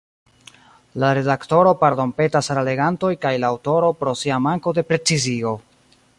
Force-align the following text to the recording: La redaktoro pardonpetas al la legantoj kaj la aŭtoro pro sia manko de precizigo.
La 1.03 1.11
redaktoro 1.17 1.73
pardonpetas 1.83 2.49
al 2.55 2.59
la 2.61 2.65
legantoj 2.71 3.13
kaj 3.27 3.35
la 3.45 3.55
aŭtoro 3.57 3.93
pro 4.01 4.19
sia 4.25 4.43
manko 4.49 4.79
de 4.81 4.87
precizigo. 4.93 5.55